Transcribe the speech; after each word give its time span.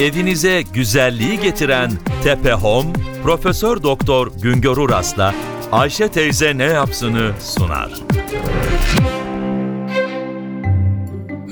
Evinize 0.00 0.62
güzelliği 0.74 1.40
getiren 1.40 1.90
Tepe 2.24 2.52
Home, 2.52 2.92
Profesör 3.22 3.82
Doktor 3.82 4.32
Güngör 4.42 4.76
Uras'la 4.76 5.34
Ayşe 5.72 6.08
teyze 6.08 6.58
ne 6.58 6.64
yapsını 6.64 7.32
sunar. 7.40 7.92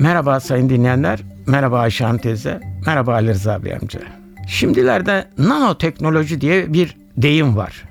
Merhaba 0.01 0.41
sayın 0.41 0.69
dinleyenler, 0.69 1.21
merhaba 1.47 1.79
Ayşe 1.79 2.05
Hanım 2.05 2.19
teyze, 2.19 2.61
merhaba 2.87 3.13
Ali 3.13 3.29
Rıza 3.29 3.65
Bey 3.65 3.75
amca. 3.75 4.01
Şimdilerde 4.49 5.29
nanoteknoloji 5.39 6.41
diye 6.41 6.73
bir 6.73 6.97
deyim 7.17 7.57
var. 7.57 7.85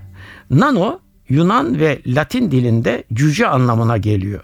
Nano, 0.49 0.99
Yunan 1.29 1.79
ve 1.79 2.01
Latin 2.07 2.51
dilinde 2.51 3.03
cüce 3.13 3.47
anlamına 3.47 3.97
geliyor. 3.97 4.43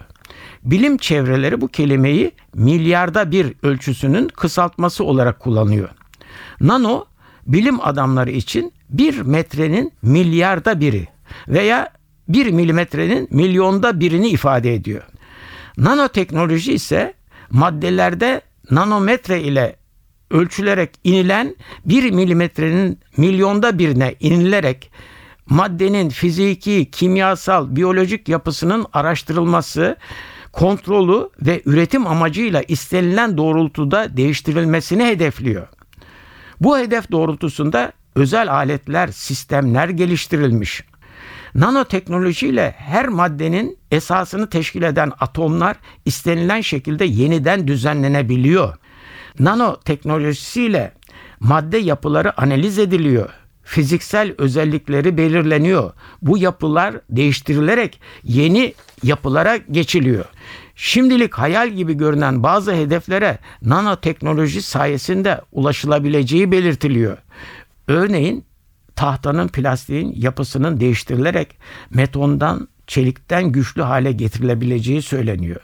Bilim 0.64 0.98
çevreleri 0.98 1.61
bu 1.61 1.68
kelimeyi 1.68 2.32
milyarda 2.54 3.32
bir 3.32 3.54
ölçüsünün 3.64 4.27
kısaltması 4.27 5.04
olarak 5.04 5.39
kullanıyor. 5.39 5.89
Nano, 6.62 7.06
bilim 7.48 7.82
adamları 7.82 8.32
için 8.32 8.74
bir 8.90 9.22
metrenin 9.22 9.94
milyarda 10.02 10.80
biri 10.80 11.08
veya 11.48 11.90
bir 12.28 12.52
milimetrenin 12.52 13.28
milyonda 13.32 14.00
birini 14.00 14.30
ifade 14.30 14.74
ediyor. 14.74 15.04
Nanoteknoloji 15.77 16.74
ise 16.74 17.14
maddelerde 17.50 18.41
nanometre 18.72 19.41
ile 19.41 19.76
ölçülerek 20.32 20.90
inilen 21.04 21.55
bir 21.86 22.12
milimetrenin 22.12 23.00
milyonda 23.18 23.80
birine 23.80 24.16
inilerek 24.20 24.91
maddenin 25.46 26.10
fiziki, 26.10 26.91
kimyasal, 26.91 27.76
biyolojik 27.76 28.30
yapısının 28.30 28.86
araştırılması, 28.94 29.96
kontrolü 30.52 31.30
ve 31.41 31.62
üretim 31.66 32.08
amacıyla 32.08 32.62
istenilen 32.68 33.38
doğrultuda 33.38 34.18
değiştirilmesini 34.18 35.05
hedefliyor. 35.05 35.68
Bu 36.62 36.77
hedef 36.77 37.12
doğrultusunda 37.12 37.91
özel 38.16 38.53
aletler, 38.53 39.07
sistemler 39.07 39.90
geliştirilmiş. 39.90 40.84
Nanoteknolojiyle 41.55 42.76
her 42.77 43.07
maddenin 43.07 43.77
esasını 43.91 44.49
teşkil 44.49 44.82
eden 44.82 45.12
atomlar 45.20 45.77
istenilen 46.05 46.62
şekilde 46.62 47.05
yeniden 47.05 47.68
düzenlenebiliyor. 47.68 48.77
Nanoteknolojisiyle 49.40 50.93
madde 51.40 51.77
yapıları 51.77 52.41
analiz 52.41 52.79
ediliyor. 52.79 53.29
Fiziksel 53.63 54.34
özellikleri 54.38 55.17
belirleniyor. 55.17 55.93
Bu 56.21 56.38
yapılar 56.38 56.95
değiştirilerek 57.10 57.99
yeni 58.23 58.73
yapılara 59.04 59.57
geçiliyor. 59.57 60.26
Şimdilik 60.76 61.34
hayal 61.34 61.70
gibi 61.70 61.93
görünen 61.93 62.43
bazı 62.43 62.74
hedeflere 62.74 63.38
nanoteknoloji 63.62 64.62
sayesinde 64.62 65.41
ulaşılabileceği 65.52 66.52
belirtiliyor. 66.52 67.18
Örneğin 67.88 68.46
tahtanın 68.96 69.47
plastiğin 69.47 70.13
yapısının 70.16 70.79
değiştirilerek 70.79 71.57
metondan 71.90 72.68
çelikten 72.88 73.51
güçlü 73.51 73.81
hale 73.81 74.12
getirilebileceği 74.12 75.01
söyleniyor. 75.01 75.62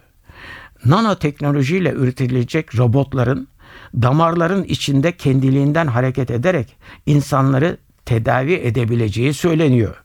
Nanoteknolojiyle 0.85 1.91
üretilecek 1.91 2.77
robotların 2.77 3.47
damarların 3.95 4.63
içinde 4.63 5.11
kendiliğinden 5.11 5.87
hareket 5.87 6.31
ederek 6.31 6.75
insanları 7.05 7.77
tedavi 8.05 8.53
edebileceği 8.53 9.33
söyleniyor. 9.33 10.03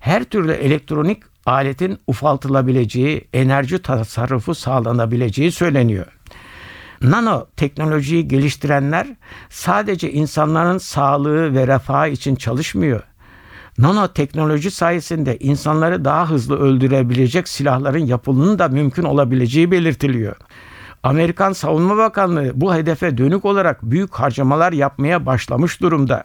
Her 0.00 0.24
türlü 0.24 0.52
elektronik 0.52 1.22
aletin 1.46 1.98
ufaltılabileceği, 2.06 3.28
enerji 3.32 3.82
tasarrufu 3.82 4.54
sağlanabileceği 4.54 5.52
söyleniyor. 5.52 6.06
Nano 7.02 7.46
teknolojiyi 7.56 8.28
geliştirenler 8.28 9.06
sadece 9.50 10.12
insanların 10.12 10.78
sağlığı 10.78 11.54
ve 11.54 11.66
refahı 11.66 12.08
için 12.08 12.36
çalışmıyor. 12.36 13.02
Nanoteknoloji 13.78 14.70
sayesinde 14.70 15.38
insanları 15.38 16.04
daha 16.04 16.30
hızlı 16.30 16.58
öldürebilecek 16.58 17.48
silahların 17.48 18.06
yapılının 18.06 18.58
da 18.58 18.68
mümkün 18.68 19.02
olabileceği 19.02 19.70
belirtiliyor. 19.70 20.36
Amerikan 21.02 21.52
Savunma 21.52 21.96
Bakanlığı 21.96 22.52
bu 22.54 22.74
hedefe 22.74 23.18
dönük 23.18 23.44
olarak 23.44 23.82
büyük 23.82 24.14
harcamalar 24.14 24.72
yapmaya 24.72 25.26
başlamış 25.26 25.80
durumda. 25.80 26.24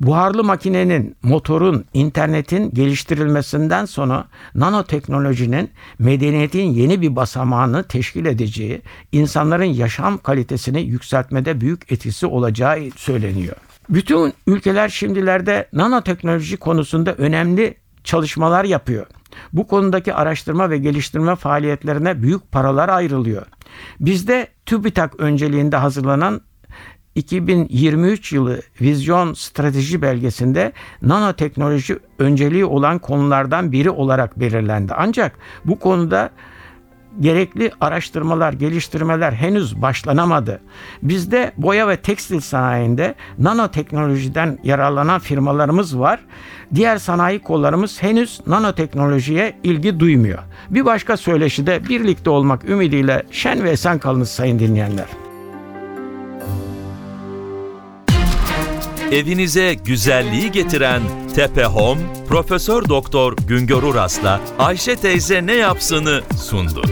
Buharlı 0.00 0.44
makinenin, 0.44 1.16
motorun, 1.22 1.84
internetin 1.94 2.70
geliştirilmesinden 2.70 3.84
sonra 3.84 4.24
nanoteknolojinin 4.54 5.70
medeniyetin 5.98 6.70
yeni 6.70 7.00
bir 7.00 7.16
basamağını 7.16 7.84
teşkil 7.84 8.26
edeceği, 8.26 8.82
insanların 9.12 9.64
yaşam 9.64 10.18
kalitesini 10.18 10.80
yükseltmede 10.80 11.60
büyük 11.60 11.92
etkisi 11.92 12.26
olacağı 12.26 12.78
söyleniyor. 12.96 13.56
Bütün 13.90 14.34
ülkeler 14.46 14.88
şimdilerde 14.88 15.68
nanoteknoloji 15.72 16.56
konusunda 16.56 17.14
önemli 17.14 17.74
çalışmalar 18.04 18.64
yapıyor. 18.64 19.06
Bu 19.52 19.66
konudaki 19.66 20.14
araştırma 20.14 20.70
ve 20.70 20.78
geliştirme 20.78 21.36
faaliyetlerine 21.36 22.22
büyük 22.22 22.52
paralar 22.52 22.88
ayrılıyor. 22.88 23.46
Bizde 24.00 24.48
TÜBİTAK 24.66 25.20
önceliğinde 25.20 25.76
hazırlanan 25.76 26.40
2023 27.18 28.32
yılı 28.32 28.60
vizyon 28.80 29.34
strateji 29.34 30.02
belgesinde 30.02 30.72
nanoteknoloji 31.02 31.98
önceliği 32.18 32.64
olan 32.64 32.98
konulardan 32.98 33.72
biri 33.72 33.90
olarak 33.90 34.40
belirlendi. 34.40 34.92
Ancak 34.96 35.38
bu 35.64 35.78
konuda 35.78 36.30
gerekli 37.20 37.70
araştırmalar, 37.80 38.52
geliştirmeler 38.52 39.32
henüz 39.32 39.82
başlanamadı. 39.82 40.60
Bizde 41.02 41.52
boya 41.56 41.88
ve 41.88 41.96
tekstil 41.96 42.40
sanayinde 42.40 43.14
nanoteknolojiden 43.38 44.58
yararlanan 44.64 45.18
firmalarımız 45.18 45.98
var. 45.98 46.20
Diğer 46.74 46.98
sanayi 46.98 47.38
kollarımız 47.38 48.02
henüz 48.02 48.40
nanoteknolojiye 48.46 49.56
ilgi 49.62 50.00
duymuyor. 50.00 50.38
Bir 50.70 50.84
başka 50.84 51.16
söyleşide 51.16 51.88
birlikte 51.88 52.30
olmak 52.30 52.64
ümidiyle 52.68 53.22
şen 53.30 53.64
ve 53.64 53.70
esen 53.70 53.98
kalınız 53.98 54.28
sayın 54.28 54.58
dinleyenler. 54.58 55.27
Evinize 59.12 59.74
güzelliği 59.74 60.52
getiren 60.52 61.02
Tepe 61.34 61.64
Home, 61.64 62.00
Profesör 62.28 62.88
Doktor 62.88 63.36
Güngör 63.36 63.82
Uras'la 63.82 64.40
Ayşe 64.58 64.96
teyze 64.96 65.46
ne 65.46 65.54
yapsını 65.54 66.22
sundu. 66.42 66.82